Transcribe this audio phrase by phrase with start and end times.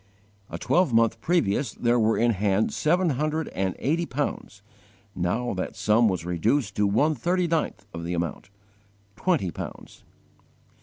[0.49, 4.63] A twelvemonth previous there were in hand seven hundred and eighty pounds;
[5.13, 8.49] now that sum was reduced to one thirty ninth of the amount
[9.15, 10.03] twenty pounds.